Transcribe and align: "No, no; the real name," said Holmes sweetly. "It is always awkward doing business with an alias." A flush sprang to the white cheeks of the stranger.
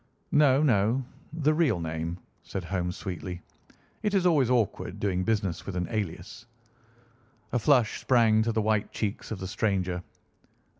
"No, 0.31 0.63
no; 0.63 1.05
the 1.31 1.53
real 1.53 1.79
name," 1.79 2.17
said 2.41 2.63
Holmes 2.63 2.97
sweetly. 2.97 3.39
"It 4.01 4.15
is 4.15 4.25
always 4.25 4.49
awkward 4.49 4.99
doing 4.99 5.23
business 5.23 5.67
with 5.67 5.75
an 5.75 5.87
alias." 5.91 6.47
A 7.51 7.59
flush 7.59 8.01
sprang 8.01 8.41
to 8.41 8.51
the 8.51 8.63
white 8.63 8.91
cheeks 8.91 9.29
of 9.29 9.37
the 9.37 9.45
stranger. 9.45 10.01